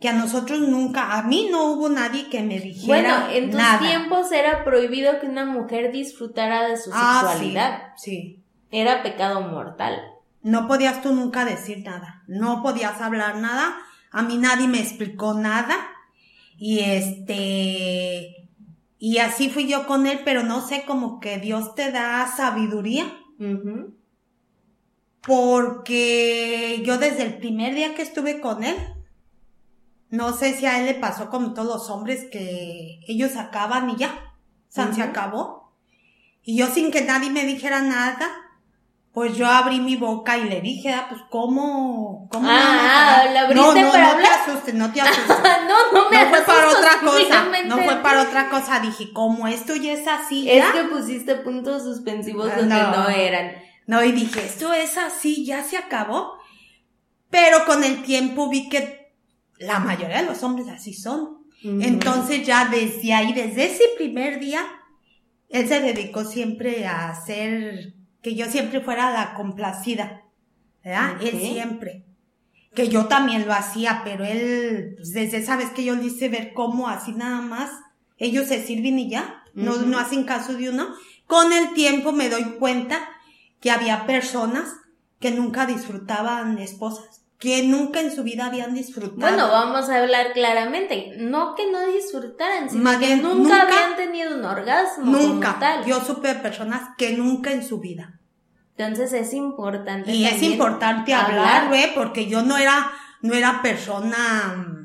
que 0.00 0.08
a 0.08 0.12
nosotros 0.12 0.60
nunca, 0.60 1.18
a 1.18 1.22
mí 1.24 1.48
no 1.50 1.72
hubo 1.72 1.88
nadie 1.88 2.28
que 2.28 2.40
me 2.42 2.60
dijera 2.60 2.86
Bueno, 2.86 3.30
en 3.32 3.50
tus 3.50 3.58
nada. 3.58 3.80
tiempos 3.80 4.30
era 4.30 4.62
prohibido 4.64 5.18
que 5.20 5.26
una 5.26 5.44
mujer 5.44 5.90
disfrutara 5.92 6.68
de 6.68 6.76
su 6.76 6.90
Ah, 6.94 7.24
sexualidad. 7.28 7.92
sí, 7.96 8.10
sí. 8.10 8.44
Era 8.70 9.02
pecado 9.02 9.40
mortal. 9.40 9.98
No 10.42 10.68
podías 10.68 11.02
tú 11.02 11.12
nunca 11.14 11.44
decir 11.44 11.82
nada, 11.84 12.22
no 12.28 12.62
podías 12.62 13.00
hablar 13.00 13.36
nada, 13.38 13.74
a 14.12 14.22
mí 14.22 14.36
nadie 14.38 14.68
me 14.68 14.78
explicó 14.80 15.34
nada 15.34 15.76
y 16.58 16.80
este 16.80 18.48
y 19.00 19.18
así 19.18 19.48
fui 19.50 19.66
yo 19.68 19.86
con 19.86 20.06
él, 20.06 20.20
pero 20.24 20.42
no 20.42 20.60
sé 20.66 20.84
como 20.86 21.18
que 21.20 21.38
Dios 21.38 21.74
te 21.74 21.90
da 21.92 22.26
sabiduría 22.36 23.04
porque 25.22 26.82
yo 26.84 26.98
desde 26.98 27.22
el 27.24 27.38
primer 27.38 27.74
día 27.74 27.94
que 27.94 28.02
estuve 28.02 28.40
con 28.40 28.64
él 28.64 28.76
no 30.10 30.32
sé 30.32 30.54
si 30.54 30.66
a 30.66 30.78
él 30.80 30.86
le 30.86 30.94
pasó 30.94 31.28
como 31.30 31.52
todos 31.54 31.66
los 31.68 31.90
hombres 31.90 32.26
que 32.30 33.00
ellos 33.06 33.36
acaban 33.36 33.90
y 33.90 33.96
ya, 33.96 34.08
o 34.68 34.72
sea, 34.72 34.92
se 34.92 35.02
acabó. 35.02 35.74
Y 36.42 36.56
yo 36.56 36.66
sin 36.68 36.90
que 36.90 37.02
nadie 37.02 37.30
me 37.30 37.44
dijera 37.44 37.82
nada, 37.82 38.26
pues 39.12 39.36
yo 39.36 39.46
abrí 39.46 39.80
mi 39.80 39.96
boca 39.96 40.38
y 40.38 40.44
le 40.48 40.60
dije, 40.60 40.92
ah, 40.94 41.06
pues 41.10 41.20
cómo, 41.30 42.28
cómo 42.30 42.48
Ah, 42.48 42.52
me 42.52 42.58
van 42.58 42.78
a 42.78 43.10
acabar? 43.10 43.32
¿la 43.32 43.40
abriste 43.42 43.62
no, 43.80 43.86
no, 43.86 43.90
para 43.92 44.04
no 44.04 44.10
hablar? 44.12 44.30
te 44.44 44.50
asustes, 44.50 44.74
no 44.74 44.92
te 44.92 45.00
asustes. 45.02 45.36
no, 45.68 45.92
no 46.04 46.10
me 46.10 46.24
No 46.24 46.30
fue 46.30 46.40
para 46.42 46.68
otra 46.68 47.00
cosa, 47.04 47.44
no 47.66 47.78
fue 47.78 47.96
para 47.96 48.22
otra 48.22 48.48
cosa. 48.48 48.80
Dije, 48.80 49.12
como 49.12 49.46
esto 49.48 49.74
ya 49.76 49.92
es 49.92 50.06
así, 50.06 50.48
Es 50.50 50.64
que 50.66 50.84
pusiste 50.84 51.34
puntos 51.36 51.82
suspensivos 51.82 52.50
Ah, 52.52 52.56
donde 52.58 52.74
no. 52.76 52.90
no 52.96 53.08
eran. 53.08 53.52
No, 53.86 54.02
y 54.04 54.12
dije, 54.12 54.44
esto 54.44 54.72
es 54.72 54.96
así, 54.96 55.44
ya 55.44 55.64
se 55.64 55.76
acabó. 55.76 56.38
Pero 57.30 57.64
con 57.66 57.84
el 57.84 58.02
tiempo 58.04 58.48
vi 58.48 58.68
que 58.68 58.97
la 59.58 59.78
mayoría 59.78 60.22
de 60.22 60.26
los 60.26 60.42
hombres 60.42 60.68
así 60.68 60.94
son. 60.94 61.38
Entonces 61.62 62.46
ya 62.46 62.68
desde 62.68 63.12
ahí, 63.12 63.32
desde 63.32 63.66
ese 63.66 63.84
primer 63.96 64.38
día, 64.38 64.64
él 65.48 65.66
se 65.66 65.80
dedicó 65.80 66.24
siempre 66.24 66.86
a 66.86 67.10
hacer 67.10 67.94
que 68.22 68.34
yo 68.34 68.46
siempre 68.46 68.80
fuera 68.80 69.10
la 69.10 69.34
complacida. 69.34 70.22
¿Verdad? 70.84 71.20
Él 71.20 71.38
siempre. 71.40 72.04
Que 72.74 72.88
yo 72.88 73.06
también 73.06 73.46
lo 73.46 73.52
hacía, 73.52 74.02
pero 74.04 74.24
él, 74.24 74.94
pues, 74.96 75.12
desde 75.12 75.38
esa 75.38 75.56
vez 75.56 75.70
que 75.70 75.84
yo 75.84 75.96
le 75.96 76.04
hice 76.04 76.28
ver 76.28 76.52
cómo 76.52 76.88
así 76.88 77.12
nada 77.12 77.40
más, 77.40 77.70
ellos 78.18 78.46
se 78.46 78.64
sirven 78.64 78.98
y 78.98 79.10
ya, 79.10 79.42
no, 79.54 79.76
no 79.76 79.98
hacen 79.98 80.24
caso 80.24 80.54
de 80.54 80.70
uno. 80.70 80.88
Con 81.26 81.52
el 81.52 81.74
tiempo 81.74 82.12
me 82.12 82.28
doy 82.28 82.44
cuenta 82.58 83.08
que 83.60 83.70
había 83.70 84.06
personas 84.06 84.74
que 85.18 85.30
nunca 85.30 85.66
disfrutaban 85.66 86.58
esposas, 86.58 87.22
que 87.38 87.62
nunca 87.62 88.00
en 88.00 88.10
su 88.14 88.24
vida 88.24 88.46
habían 88.46 88.74
disfrutado. 88.74 89.16
Bueno, 89.20 89.48
vamos 89.48 89.88
a 89.88 89.98
hablar 89.98 90.32
claramente. 90.32 91.12
No 91.18 91.54
que 91.54 91.70
no 91.70 91.86
disfrutaran, 91.86 92.68
sino 92.68 92.82
Más 92.82 92.96
que 92.96 93.06
bien, 93.06 93.22
nunca, 93.22 93.36
nunca- 93.38 93.62
habían 93.62 93.96
tenido 93.96 94.36
un 94.36 94.44
orgasmo. 94.44 95.04
como 95.04 95.18
Nunca. 95.18 95.56
tal. 95.60 95.84
Yo 95.84 96.00
supe 96.00 96.28
de 96.28 96.34
personas 96.36 96.82
que 96.98 97.12
nunca 97.16 97.52
en 97.52 97.64
su 97.64 97.78
vida. 97.78 98.18
Entonces 98.76 99.12
es 99.12 99.32
importante. 99.34 100.10
Y 100.12 100.24
es 100.26 100.42
importante 100.42 101.14
hablar, 101.14 101.68
güey, 101.68 101.94
porque 101.94 102.26
yo 102.26 102.42
no 102.42 102.56
era, 102.56 102.90
no 103.22 103.34
era 103.34 103.60
persona 103.62 104.77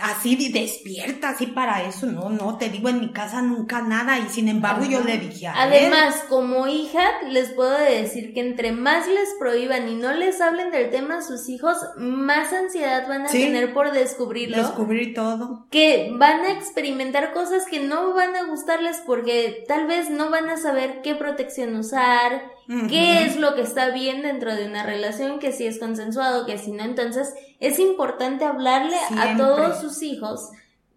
así 0.00 0.34
de- 0.36 0.58
despierta, 0.60 1.30
así 1.30 1.46
para 1.46 1.84
eso. 1.84 2.06
No, 2.06 2.28
no, 2.30 2.58
te 2.58 2.68
digo, 2.68 2.88
en 2.88 3.00
mi 3.00 3.12
casa 3.12 3.42
nunca 3.42 3.80
nada. 3.80 4.18
Y 4.18 4.28
sin 4.28 4.48
embargo, 4.48 4.84
yo 4.84 5.00
le 5.04 5.18
dije 5.18 5.46
a 5.46 5.52
él. 5.52 5.72
Además, 5.72 6.24
como 6.28 6.66
hija, 6.66 7.02
les 7.28 7.50
puedo 7.52 7.78
decir 7.78 8.34
que 8.34 8.40
entre 8.40 8.72
más 8.72 9.06
les 9.06 9.28
prohíban 9.38 9.88
y 9.88 9.94
no 9.94 10.12
les 10.12 10.40
hablen 10.40 10.70
del 10.72 10.90
tema 10.90 11.18
a 11.18 11.22
sus 11.22 11.48
hijos, 11.48 11.76
más 11.96 12.52
ansiedad 12.52 13.06
van 13.08 13.22
a 13.26 13.28
Sí. 13.28 13.40
tener 13.44 13.72
por 13.72 13.92
descubrirlo. 13.92 14.56
descubrir 14.56 15.14
todo. 15.14 15.66
que 15.70 16.10
van 16.12 16.40
a 16.40 16.52
experimentar 16.52 17.32
cosas 17.32 17.64
que 17.66 17.80
no 17.80 18.14
van 18.14 18.34
a 18.36 18.44
gustarles 18.44 19.02
porque 19.06 19.64
tal 19.68 19.86
vez 19.86 20.10
no 20.10 20.30
van 20.30 20.48
a 20.48 20.56
saber 20.56 21.02
qué 21.02 21.14
protección 21.14 21.76
usar, 21.76 22.42
qué 22.88 23.24
es 23.24 23.36
lo 23.36 23.54
que 23.54 23.62
está 23.62 23.90
bien 23.90 24.22
dentro 24.22 24.54
de 24.54 24.66
una 24.66 24.82
relación, 24.84 25.38
que 25.38 25.52
si 25.52 25.66
es 25.66 25.78
consensuado, 25.78 26.44
que 26.46 26.58
si 26.58 26.72
no. 26.72 26.84
Entonces 26.84 27.34
es 27.60 27.78
importante 27.78 28.44
hablarle 28.44 28.96
a 29.16 29.36
todos 29.36 29.80
sus 29.80 30.02
hijos 30.02 30.50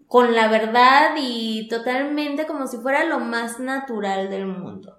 con 0.07 0.35
la 0.35 0.49
verdad 0.49 1.11
y 1.17 1.69
totalmente 1.69 2.45
como 2.45 2.67
si 2.67 2.77
fuera 2.77 3.05
lo 3.05 3.19
más 3.19 3.59
natural 3.59 4.29
del 4.29 4.45
mundo. 4.47 4.97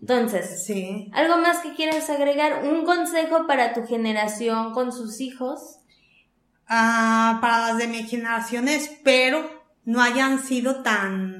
Entonces, 0.00 0.64
Sí. 0.64 1.08
¿algo 1.12 1.36
más 1.36 1.58
que 1.58 1.74
quieras 1.74 2.10
agregar? 2.10 2.64
¿Un 2.64 2.84
consejo 2.84 3.46
para 3.46 3.72
tu 3.74 3.86
generación 3.86 4.72
con 4.72 4.92
sus 4.92 5.20
hijos? 5.20 5.76
Ah, 6.66 7.38
para 7.40 7.68
las 7.68 7.78
de 7.78 7.86
mi 7.86 8.02
generación 8.04 8.66
espero 8.68 9.48
no 9.84 10.02
hayan 10.02 10.38
sido 10.40 10.82
tan 10.82 11.39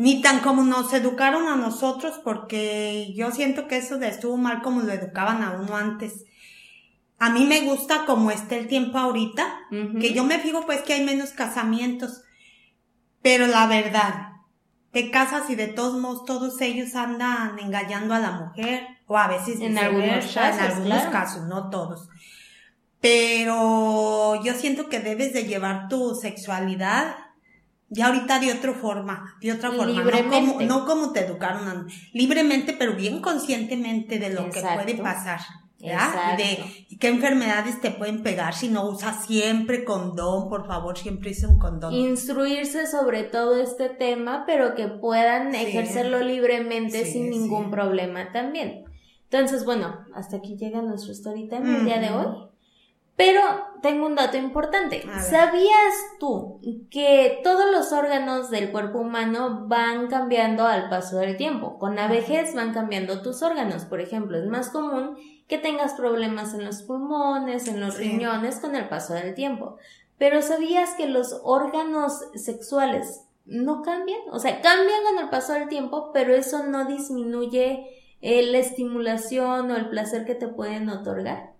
ni 0.00 0.22
tan 0.22 0.40
como 0.40 0.62
nos 0.62 0.94
educaron 0.94 1.46
a 1.46 1.56
nosotros 1.56 2.18
porque 2.24 3.12
yo 3.14 3.32
siento 3.32 3.68
que 3.68 3.76
eso 3.76 3.98
de 3.98 4.08
estuvo 4.08 4.38
mal 4.38 4.62
como 4.62 4.80
lo 4.80 4.90
educaban 4.90 5.42
a 5.42 5.60
uno 5.60 5.76
antes. 5.76 6.24
A 7.18 7.28
mí 7.28 7.44
me 7.44 7.60
gusta 7.66 8.06
como 8.06 8.30
está 8.30 8.56
el 8.56 8.66
tiempo 8.66 8.96
ahorita, 8.96 9.46
que 10.00 10.14
yo 10.14 10.24
me 10.24 10.38
fijo 10.38 10.64
pues 10.64 10.80
que 10.80 10.94
hay 10.94 11.04
menos 11.04 11.32
casamientos, 11.32 12.22
pero 13.20 13.46
la 13.46 13.66
verdad, 13.66 14.28
te 14.90 15.10
casas 15.10 15.50
y 15.50 15.54
de 15.54 15.66
todos 15.66 16.00
modos 16.00 16.24
todos 16.24 16.58
ellos 16.62 16.94
andan 16.94 17.58
engañando 17.58 18.14
a 18.14 18.20
la 18.20 18.30
mujer 18.30 18.86
o 19.06 19.18
a 19.18 19.28
veces 19.28 19.60
En 19.60 19.76
algunos 19.76 20.06
viceversa, 20.06 20.48
en 20.48 20.56
casos, 20.56 20.76
algunos 20.76 20.98
claro. 20.98 21.12
casos, 21.12 21.42
no 21.42 21.68
todos. 21.68 22.08
Pero 23.02 24.42
yo 24.42 24.54
siento 24.54 24.88
que 24.88 25.00
debes 25.00 25.34
de 25.34 25.44
llevar 25.44 25.88
tu 25.90 26.14
sexualidad 26.14 27.16
ya 27.90 28.06
ahorita 28.06 28.38
de 28.38 28.52
otra 28.52 28.72
forma, 28.72 29.36
de 29.40 29.52
otra 29.52 29.70
forma, 29.72 30.02
no 30.04 30.28
como, 30.30 30.60
no 30.62 30.86
como 30.86 31.12
te 31.12 31.20
educaron, 31.20 31.88
libremente, 32.12 32.72
pero 32.72 32.94
bien 32.94 33.20
conscientemente 33.20 34.18
de 34.18 34.30
lo 34.30 34.48
que 34.50 34.60
puede 34.62 34.94
pasar. 34.94 35.40
¿verdad? 35.82 36.36
De 36.36 36.86
qué 36.98 37.08
enfermedades 37.08 37.80
te 37.80 37.90
pueden 37.90 38.22
pegar 38.22 38.52
si 38.54 38.68
no 38.68 38.86
usas 38.86 39.24
siempre 39.24 39.82
condón, 39.82 40.50
por 40.50 40.66
favor, 40.66 40.98
siempre 40.98 41.30
use 41.30 41.46
un 41.46 41.58
condón. 41.58 41.94
instruirse 41.94 42.86
sobre 42.86 43.22
todo 43.24 43.58
este 43.58 43.88
tema, 43.88 44.44
pero 44.46 44.74
que 44.74 44.88
puedan 44.88 45.52
Sí. 45.54 45.58
ejercerlo 45.64 46.20
libremente 46.20 47.06
Sí, 47.06 47.12
sin 47.12 47.24
sí. 47.24 47.38
ningún 47.38 47.70
problema 47.70 48.30
también. 48.30 48.84
Entonces, 49.30 49.64
bueno, 49.64 50.04
hasta 50.14 50.36
aquí 50.36 50.56
llega 50.56 50.82
nuestro 50.82 51.12
story 51.12 51.48
time 51.48 51.78
el 51.78 51.84
día 51.86 51.98
de 51.98 52.10
hoy. 52.10 52.26
Pero 53.16 53.42
tengo 53.82 54.06
un 54.06 54.14
dato 54.14 54.38
importante. 54.38 55.02
¿Sabías 55.28 55.94
tú 56.18 56.60
que 56.90 57.40
todos 57.44 57.70
los 57.70 57.92
órganos 57.92 58.50
del 58.50 58.70
cuerpo 58.72 58.98
humano 59.00 59.66
van 59.66 60.06
cambiando 60.08 60.66
al 60.66 60.88
paso 60.88 61.18
del 61.18 61.36
tiempo? 61.36 61.78
Con 61.78 61.96
la 61.96 62.08
vejez 62.08 62.54
van 62.54 62.72
cambiando 62.72 63.20
tus 63.20 63.42
órganos. 63.42 63.84
Por 63.84 64.00
ejemplo, 64.00 64.38
es 64.38 64.46
más 64.46 64.70
común 64.70 65.18
que 65.48 65.58
tengas 65.58 65.94
problemas 65.94 66.54
en 66.54 66.64
los 66.64 66.82
pulmones, 66.82 67.68
en 67.68 67.80
los 67.80 67.94
Sí. 67.94 68.04
riñones 68.04 68.58
con 68.58 68.74
el 68.74 68.88
paso 68.88 69.12
del 69.14 69.34
tiempo. 69.34 69.76
Pero 70.16 70.40
¿sabías 70.42 70.94
que 70.94 71.06
los 71.06 71.40
órganos 71.44 72.24
sexuales 72.34 73.24
no 73.44 73.82
cambian? 73.82 74.20
O 74.32 74.38
sea, 74.38 74.60
cambian 74.60 75.00
con 75.04 75.18
el 75.24 75.28
paso 75.30 75.52
del 75.54 75.68
tiempo, 75.68 76.10
pero 76.12 76.34
eso 76.34 76.62
no 76.64 76.84
disminuye 76.86 77.86
eh, 78.22 78.42
la 78.50 78.58
estimulación 78.58 79.70
o 79.70 79.76
el 79.76 79.88
placer 79.88 80.24
que 80.26 80.34
te 80.34 80.46
pueden 80.46 80.88
otorgar. 80.90 81.52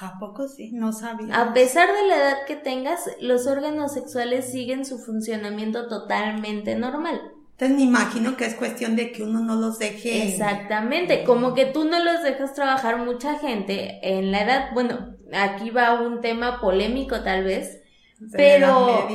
¿A 0.00 0.18
poco 0.18 0.48
sí? 0.48 0.70
No 0.72 0.92
sabía. 0.92 1.34
A 1.40 1.52
pesar 1.52 1.88
de 1.92 2.08
la 2.08 2.16
edad 2.16 2.36
que 2.46 2.56
tengas, 2.56 3.00
los 3.20 3.46
órganos 3.46 3.92
sexuales 3.92 4.50
siguen 4.50 4.84
su 4.84 4.98
funcionamiento 4.98 5.88
totalmente 5.88 6.74
normal. 6.74 7.20
Entonces 7.52 7.76
me 7.76 7.82
imagino 7.82 8.36
que 8.38 8.46
es 8.46 8.54
cuestión 8.54 8.96
de 8.96 9.12
que 9.12 9.22
uno 9.22 9.40
no 9.40 9.54
los 9.56 9.78
deje. 9.78 10.26
Exactamente, 10.26 11.24
como 11.24 11.52
que 11.52 11.66
tú 11.66 11.84
no 11.84 12.02
los 12.02 12.22
dejas 12.22 12.54
trabajar 12.54 13.04
mucha 13.04 13.38
gente 13.38 14.00
en 14.02 14.32
la 14.32 14.42
edad, 14.44 14.70
bueno, 14.72 15.14
aquí 15.34 15.68
va 15.68 16.00
un 16.00 16.22
tema 16.22 16.58
polémico 16.62 17.20
tal 17.22 17.44
vez, 17.44 17.82
de 18.18 18.36
pero- 18.38 19.06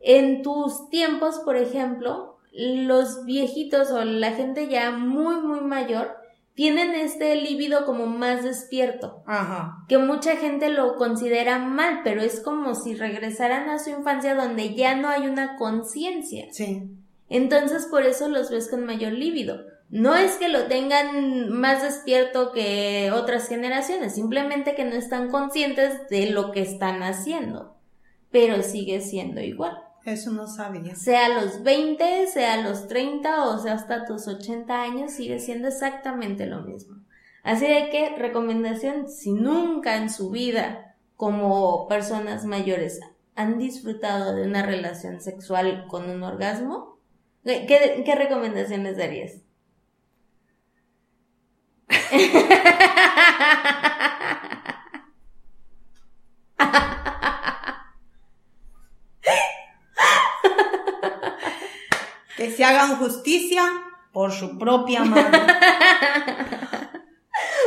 en 0.00 0.42
tus 0.42 0.90
tiempos, 0.90 1.38
por 1.44 1.56
ejemplo, 1.56 2.38
los 2.52 3.24
viejitos 3.24 3.90
o 3.92 4.04
la 4.04 4.32
gente 4.32 4.68
ya 4.68 4.90
muy, 4.90 5.36
muy 5.36 5.60
mayor 5.60 6.16
tienen 6.54 6.94
este 6.94 7.34
líbido 7.34 7.84
como 7.84 8.06
más 8.06 8.44
despierto, 8.44 9.22
Ajá. 9.26 9.84
que 9.88 9.98
mucha 9.98 10.36
gente 10.36 10.68
lo 10.68 10.94
considera 10.96 11.58
mal, 11.58 12.00
pero 12.04 12.22
es 12.22 12.40
como 12.40 12.74
si 12.76 12.94
regresaran 12.94 13.68
a 13.68 13.78
su 13.78 13.90
infancia 13.90 14.34
donde 14.34 14.74
ya 14.74 14.94
no 14.94 15.08
hay 15.08 15.26
una 15.26 15.56
conciencia. 15.56 16.46
Sí. 16.52 16.84
Entonces 17.28 17.86
por 17.86 18.02
eso 18.04 18.28
los 18.28 18.50
ves 18.50 18.68
con 18.68 18.84
mayor 18.84 19.12
líbido. 19.12 19.62
No 19.90 20.14
es 20.14 20.36
que 20.36 20.48
lo 20.48 20.64
tengan 20.64 21.50
más 21.50 21.82
despierto 21.82 22.52
que 22.52 23.10
otras 23.12 23.48
generaciones, 23.48 24.14
simplemente 24.14 24.74
que 24.74 24.84
no 24.84 24.94
están 24.94 25.30
conscientes 25.30 26.08
de 26.08 26.30
lo 26.30 26.52
que 26.52 26.62
están 26.62 27.02
haciendo, 27.02 27.76
pero 28.30 28.62
sigue 28.62 29.00
siendo 29.00 29.40
igual. 29.40 29.76
Eso 30.04 30.32
no 30.32 30.46
sabía. 30.46 30.94
Sea 30.94 31.26
a 31.26 31.40
los 31.40 31.62
20, 31.62 32.26
sea 32.26 32.54
a 32.54 32.62
los 32.62 32.88
30 32.88 33.44
o 33.44 33.58
sea 33.58 33.72
hasta 33.72 34.04
tus 34.04 34.28
80 34.28 34.82
años, 34.82 35.12
sigue 35.12 35.40
siendo 35.40 35.68
exactamente 35.68 36.46
lo 36.46 36.62
mismo. 36.62 36.96
Así 37.42 37.66
de 37.66 37.90
que, 37.90 38.14
recomendación, 38.16 39.08
si 39.08 39.32
nunca 39.32 39.96
en 39.96 40.10
su 40.10 40.30
vida, 40.30 40.96
como 41.16 41.88
personas 41.88 42.44
mayores, 42.44 43.00
han 43.34 43.58
disfrutado 43.58 44.34
de 44.34 44.46
una 44.46 44.62
relación 44.62 45.20
sexual 45.20 45.86
con 45.88 46.08
un 46.08 46.22
orgasmo, 46.22 46.98
¿qué, 47.44 48.02
qué 48.04 48.14
recomendaciones 48.14 48.96
darías? 48.96 49.40
que 62.64 62.70
hagan 62.70 62.96
justicia 62.96 63.62
por 64.10 64.32
su 64.32 64.58
propia 64.58 65.04
mano. 65.04 65.38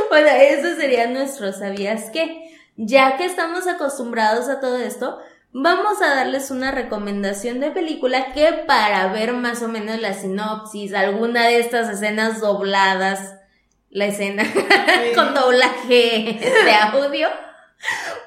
bueno, 0.09 0.27
eso 0.27 0.75
sería 0.75 1.07
nuestro 1.07 1.53
¿sabías 1.53 2.09
qué? 2.11 2.49
Ya 2.77 3.15
que 3.15 3.25
estamos 3.25 3.67
acostumbrados 3.67 4.49
a 4.49 4.59
todo 4.59 4.77
esto, 4.77 5.19
vamos 5.51 6.01
a 6.01 6.15
darles 6.15 6.49
una 6.49 6.71
recomendación 6.71 7.59
de 7.59 7.69
película 7.69 8.33
que 8.33 8.63
para 8.65 9.11
ver 9.11 9.33
más 9.33 9.61
o 9.61 9.67
menos 9.67 9.99
la 9.99 10.13
sinopsis, 10.13 10.95
alguna 10.95 11.45
de 11.45 11.59
estas 11.59 11.89
escenas 11.89 12.41
dobladas, 12.41 13.35
la 13.91 14.07
escena 14.07 14.45
con 15.15 15.35
doblaje 15.35 16.39
de 16.65 16.73
audio, 16.73 17.27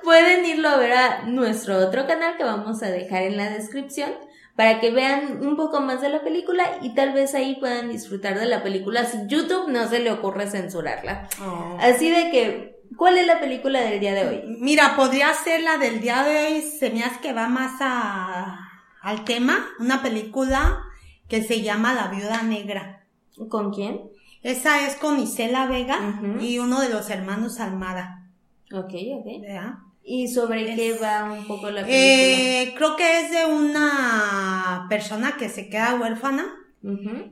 pueden 0.04 0.44
irlo 0.44 0.68
a 0.68 0.76
ver 0.76 0.92
a 0.92 1.22
nuestro 1.22 1.78
otro 1.78 2.06
canal 2.06 2.36
que 2.36 2.44
vamos 2.44 2.80
a 2.84 2.90
dejar 2.90 3.22
en 3.22 3.36
la 3.36 3.50
descripción 3.50 4.29
para 4.60 4.78
que 4.78 4.90
vean 4.90 5.38
un 5.40 5.56
poco 5.56 5.80
más 5.80 6.02
de 6.02 6.10
la 6.10 6.20
película 6.20 6.62
y 6.82 6.94
tal 6.94 7.14
vez 7.14 7.34
ahí 7.34 7.56
puedan 7.58 7.88
disfrutar 7.88 8.38
de 8.38 8.44
la 8.44 8.62
película 8.62 9.06
si 9.06 9.16
YouTube 9.26 9.70
no 9.70 9.88
se 9.88 10.00
le 10.00 10.12
ocurre 10.12 10.50
censurarla. 10.50 11.30
Oh. 11.42 11.78
Así 11.80 12.10
de 12.10 12.30
que, 12.30 12.82
¿cuál 12.94 13.16
es 13.16 13.26
la 13.26 13.40
película 13.40 13.80
del 13.80 14.00
día 14.00 14.12
de 14.12 14.28
hoy? 14.28 14.42
Mira, 14.60 14.96
podría 14.96 15.32
ser 15.32 15.62
la 15.62 15.78
del 15.78 16.02
día 16.02 16.24
de 16.24 16.44
hoy, 16.44 16.60
se 16.60 16.90
me 16.90 17.02
hace 17.02 17.20
que 17.20 17.32
va 17.32 17.48
más 17.48 17.80
a, 17.80 18.58
al 19.00 19.24
tema, 19.24 19.66
una 19.78 20.02
película 20.02 20.82
que 21.26 21.42
se 21.42 21.62
llama 21.62 21.94
La 21.94 22.08
Viuda 22.08 22.42
Negra. 22.42 23.06
¿Con 23.48 23.72
quién? 23.72 24.10
Esa 24.42 24.86
es 24.86 24.96
con 24.96 25.18
Isela 25.20 25.68
Vega 25.68 26.20
y 26.38 26.58
uno 26.58 26.82
de 26.82 26.90
los 26.90 27.08
hermanos 27.08 27.60
Almada. 27.60 28.26
Ok, 28.70 28.92
ok. 29.20 29.89
¿Y 30.12 30.26
sobre 30.26 30.74
qué 30.74 30.98
va 31.00 31.22
un 31.22 31.46
poco 31.46 31.70
la 31.70 31.82
película? 31.82 31.96
Eh, 31.96 32.74
creo 32.76 32.96
que 32.96 33.20
es 33.20 33.30
de 33.30 33.44
una 33.44 34.86
persona 34.88 35.36
que 35.38 35.48
se 35.48 35.68
queda 35.68 36.00
huérfana 36.00 36.46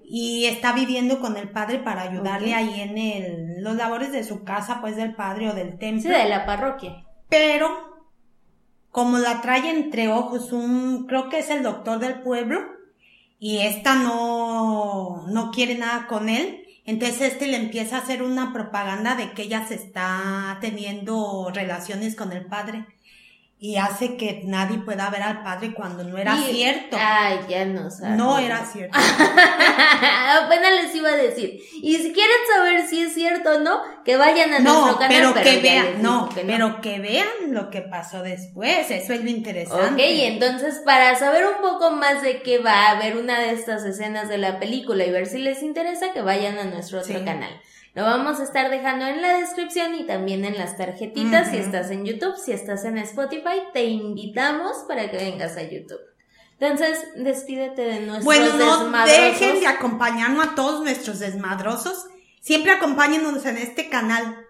y 0.04 0.44
está 0.44 0.72
viviendo 0.74 1.18
con 1.18 1.36
el 1.36 1.50
padre 1.50 1.80
para 1.80 2.02
ayudarle 2.02 2.54
ahí 2.54 2.80
en 2.80 2.96
el, 2.96 3.64
los 3.64 3.74
labores 3.74 4.12
de 4.12 4.22
su 4.22 4.44
casa, 4.44 4.80
pues 4.80 4.94
del 4.94 5.16
padre 5.16 5.50
o 5.50 5.54
del 5.54 5.76
templo. 5.76 6.02
Sí, 6.02 6.08
de 6.08 6.28
la 6.28 6.46
parroquia. 6.46 7.04
Pero, 7.28 7.68
como 8.92 9.18
la 9.18 9.40
trae 9.40 9.70
entre 9.70 10.06
ojos 10.06 10.52
un, 10.52 11.08
creo 11.08 11.28
que 11.28 11.40
es 11.40 11.50
el 11.50 11.64
doctor 11.64 11.98
del 11.98 12.20
pueblo, 12.22 12.60
y 13.40 13.58
esta 13.58 13.96
no, 13.96 15.26
no 15.26 15.50
quiere 15.50 15.76
nada 15.76 16.06
con 16.06 16.28
él, 16.28 16.64
entonces 16.88 17.32
este 17.32 17.48
le 17.48 17.58
empieza 17.58 17.96
a 17.96 18.00
hacer 18.00 18.22
una 18.22 18.54
propaganda 18.54 19.14
de 19.14 19.32
que 19.32 19.42
ella 19.42 19.66
se 19.68 19.74
está 19.74 20.56
teniendo 20.62 21.50
relaciones 21.52 22.16
con 22.16 22.32
el 22.32 22.46
padre 22.46 22.86
y 23.60 23.76
hace 23.76 24.16
que 24.16 24.42
nadie 24.44 24.78
pueda 24.78 25.10
ver 25.10 25.22
al 25.22 25.42
padre 25.42 25.74
cuando 25.74 26.04
no 26.04 26.16
era 26.16 26.36
cierto. 26.36 26.96
Ay, 27.00 27.40
ya 27.48 27.64
no 27.64 27.90
sabes. 27.90 28.16
No 28.16 28.38
era 28.38 28.64
cierto. 28.64 28.96
Apenas 30.44 30.72
les 30.80 30.94
iba 30.94 31.08
a 31.08 31.16
decir. 31.16 31.60
Y 31.82 31.96
si 31.96 32.12
quieren 32.12 32.36
saber 32.54 32.86
si 32.86 33.02
es 33.02 33.14
cierto 33.14 33.56
o 33.56 33.58
no, 33.58 33.80
que 34.04 34.16
vayan 34.16 34.52
a 34.52 34.60
nuestro 34.60 34.96
canal. 34.98 35.32
Pero, 35.32 35.42
que 35.42 35.60
vean, 35.60 36.02
no, 36.02 36.28
pero 36.46 36.80
que 36.80 37.00
vean 37.00 37.26
lo 37.48 37.68
que 37.70 37.80
pasó 37.82 38.22
después. 38.22 38.92
Eso 38.92 39.12
es 39.12 39.24
lo 39.24 39.30
interesante. 39.30 39.92
Ok, 39.92 40.00
entonces 40.00 40.80
para 40.84 41.16
saber 41.16 41.44
un 41.44 41.60
poco 41.60 41.90
más 41.90 42.22
de 42.22 42.42
qué 42.42 42.58
va 42.58 42.90
a 42.90 42.98
ver 43.00 43.16
una 43.16 43.40
de 43.40 43.54
estas 43.54 43.84
escenas 43.84 44.28
de 44.28 44.38
la 44.38 44.60
película 44.60 45.04
y 45.04 45.10
ver 45.10 45.26
si 45.26 45.38
les 45.38 45.64
interesa, 45.64 46.12
que 46.12 46.22
vayan 46.22 46.58
a 46.58 46.64
nuestro 46.64 47.00
otro 47.00 47.24
canal. 47.24 47.60
Lo 47.98 48.04
vamos 48.04 48.38
a 48.38 48.44
estar 48.44 48.70
dejando 48.70 49.06
en 49.06 49.20
la 49.20 49.38
descripción 49.38 49.92
y 49.96 50.06
también 50.06 50.44
en 50.44 50.56
las 50.56 50.76
tarjetitas 50.76 51.50
si 51.50 51.56
estás 51.56 51.90
en 51.90 52.04
YouTube, 52.04 52.36
si 52.36 52.52
estás 52.52 52.84
en 52.84 52.96
Spotify, 52.98 53.60
te 53.72 53.86
invitamos 53.86 54.84
para 54.86 55.10
que 55.10 55.16
vengas 55.16 55.56
a 55.56 55.64
YouTube. 55.64 55.98
Entonces, 56.60 56.96
despídete 57.16 57.82
de 57.82 58.00
nuestros 58.06 58.24
bueno, 58.24 58.52
no 58.54 59.04
dejen 59.04 59.58
de 59.58 59.66
acompañarnos 59.66 60.46
a 60.46 60.54
todos 60.54 60.84
nuestros 60.84 61.18
desmadrosos. 61.18 62.06
Siempre 62.40 62.70
acompáñenos 62.70 63.44
en 63.46 63.58
este 63.58 63.88
canal. 63.88 64.46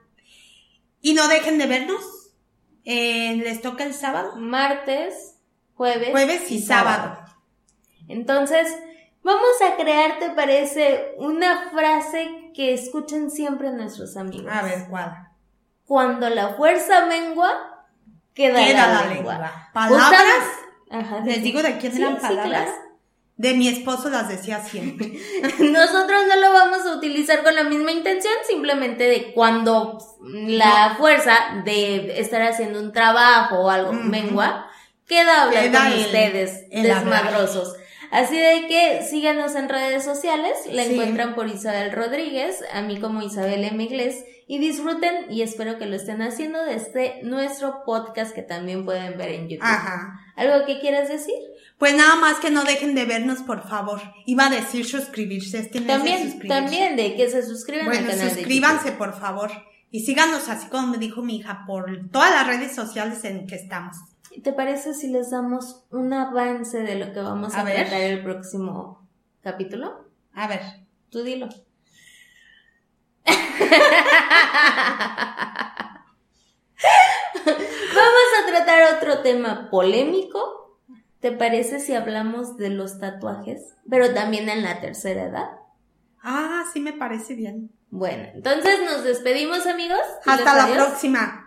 Y 1.00 1.14
no 1.14 1.26
dejen 1.26 1.56
de 1.56 1.68
vernos. 1.68 2.04
Eh, 2.84 3.34
¿Les 3.36 3.62
toca 3.62 3.84
el 3.84 3.94
sábado? 3.94 4.36
Martes, 4.36 5.36
jueves. 5.72 6.10
Jueves 6.10 6.50
y, 6.50 6.60
sábado. 6.60 7.18
Entonces, 8.08 8.68
Vamos 9.22 9.60
a 9.62 9.76
crear, 9.76 10.18
¿te 10.18 10.30
parece, 10.30 11.14
una 11.18 11.70
frase 11.70 12.50
que 12.54 12.72
escuchen 12.72 13.30
siempre 13.30 13.70
nuestros 13.72 14.16
amigos? 14.16 14.50
A 14.50 14.62
ver, 14.62 14.86
¿cuál? 14.88 15.28
Cuando 15.84 16.28
la 16.30 16.54
fuerza 16.54 17.06
mengua, 17.06 17.86
queda, 18.34 18.60
la, 18.60 19.06
lengua. 19.06 19.70
¿Palabras? 19.72 20.22
Ajá, 20.90 21.20
Les 21.20 21.42
digo 21.42 21.62
de 21.62 21.78
quién 21.78 21.96
eran 21.96 22.18
palabras. 22.18 22.70
De 23.36 23.54
mi 23.54 23.68
esposo 23.68 24.10
las 24.10 24.28
decía 24.28 24.64
siempre. 24.64 25.12
Nosotros 25.60 26.22
no 26.28 26.36
lo 26.36 26.52
vamos 26.52 26.84
a 26.86 26.96
utilizar 26.96 27.44
con 27.44 27.54
la 27.54 27.64
misma 27.64 27.92
intención, 27.92 28.34
simplemente 28.48 29.04
de 29.04 29.32
cuando 29.32 29.98
la 30.20 30.96
fuerza 30.98 31.62
de 31.64 32.20
estar 32.20 32.42
haciendo 32.42 32.80
un 32.80 32.92
trabajo 32.92 33.60
o 33.60 33.70
algo 33.70 33.92
mengua, 33.92 34.68
queda 35.06 35.44
hablar 35.44 35.70
con 35.70 36.00
ustedes, 36.00 36.68
desmadrosos. 36.70 37.76
Así 38.10 38.36
de 38.36 38.66
que 38.68 39.02
síganos 39.08 39.54
en 39.54 39.68
redes 39.68 40.04
sociales, 40.04 40.52
la 40.70 40.84
encuentran 40.84 41.34
por 41.34 41.46
Isabel 41.48 41.92
Rodríguez, 41.92 42.64
a 42.72 42.82
mí 42.82 42.98
como 42.98 43.22
Isabel 43.22 43.64
M. 43.64 43.84
Iglesias, 43.84 44.24
y 44.46 44.58
disfruten 44.58 45.30
y 45.30 45.42
espero 45.42 45.78
que 45.78 45.84
lo 45.84 45.96
estén 45.96 46.22
haciendo 46.22 46.64
desde 46.64 47.22
nuestro 47.22 47.84
podcast 47.84 48.34
que 48.34 48.42
también 48.42 48.86
pueden 48.86 49.18
ver 49.18 49.30
en 49.32 49.48
YouTube. 49.48 49.66
Ajá. 49.66 50.20
¿Algo 50.36 50.64
que 50.64 50.80
quieras 50.80 51.08
decir? 51.08 51.34
Pues 51.76 51.94
nada 51.94 52.16
más 52.16 52.38
que 52.38 52.50
no 52.50 52.64
dejen 52.64 52.94
de 52.94 53.04
vernos, 53.04 53.42
por 53.42 53.68
favor. 53.68 54.00
Iba 54.24 54.46
a 54.46 54.50
decir 54.50 54.86
suscribirse, 54.86 55.58
este 55.58 55.82
también, 55.82 56.40
También 56.48 56.96
de 56.96 57.14
que 57.14 57.28
se 57.28 57.44
suscriban 57.44 57.88
al 57.88 58.06
canal 58.06 58.30
suscríbanse, 58.30 58.92
por 58.92 59.18
favor. 59.20 59.50
Y 59.90 60.00
síganos 60.00 60.48
así 60.48 60.68
como 60.68 60.88
me 60.88 60.98
dijo 60.98 61.22
mi 61.22 61.36
hija, 61.36 61.64
por 61.66 62.08
todas 62.10 62.30
las 62.30 62.46
redes 62.46 62.74
sociales 62.74 63.22
en 63.24 63.46
que 63.46 63.54
estamos. 63.54 63.96
¿Te 64.42 64.52
parece 64.52 64.94
si 64.94 65.08
les 65.08 65.30
damos 65.30 65.84
un 65.90 66.12
avance 66.12 66.82
de 66.82 66.94
lo 66.96 67.12
que 67.12 67.20
vamos 67.20 67.54
a, 67.54 67.64
ver. 67.64 67.76
tratar 67.76 68.00
el 68.00 68.22
próximo 68.22 69.08
capítulo? 69.42 70.08
A 70.34 70.46
ver. 70.46 70.60
Tú 71.10 71.22
dilo. 71.22 71.48
Vamos 77.94 78.28
a 78.38 78.46
tratar 78.46 78.96
otro 78.96 79.22
tema 79.22 79.68
polémico. 79.70 80.78
¿Te 81.20 81.32
parece 81.32 81.80
si 81.80 81.94
hablamos 81.94 82.56
de 82.56 82.70
los 82.70 83.00
tatuajes? 83.00 83.74
Pero 83.90 84.14
también 84.14 84.48
en 84.48 84.62
la 84.62 84.80
tercera 84.80 85.24
edad. 85.24 85.50
Ah, 86.22 86.64
sí 86.72 86.80
me 86.80 86.92
parece 86.92 87.34
bien. 87.34 87.70
Bueno, 87.90 88.28
entonces 88.34 88.80
nos 88.84 89.02
despedimos 89.02 89.66
amigos. 89.66 90.00
Hasta 90.26 90.54
la 90.54 90.72
próxima. 90.72 91.36